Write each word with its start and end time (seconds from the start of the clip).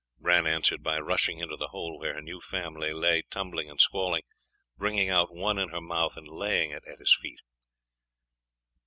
Bran 0.19 0.47
answered 0.47 0.81
by 0.81 0.97
rushing 0.97 1.41
into 1.41 1.55
the 1.55 1.67
hole 1.67 1.99
where 1.99 2.15
her 2.15 2.23
new 2.23 2.41
family 2.41 2.91
lay 2.91 3.21
tumbling 3.29 3.69
and 3.69 3.79
squalling, 3.79 4.23
bringing 4.75 5.11
out 5.11 5.31
one 5.31 5.59
in 5.59 5.69
her 5.69 5.79
mouth, 5.79 6.17
and 6.17 6.27
laying 6.27 6.71
it 6.71 6.81
at 6.91 6.97
his 6.97 7.15
feet. 7.21 7.41